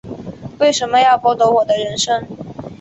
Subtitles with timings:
[0.57, 2.25] 为什么要剥夺我的人生